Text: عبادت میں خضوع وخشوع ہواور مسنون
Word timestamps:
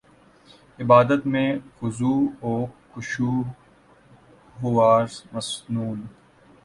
عبادت 0.79 1.25
میں 1.27 1.49
خضوع 1.79 2.45
وخشوع 2.45 3.43
ہواور 4.63 5.05
مسنون 5.33 5.99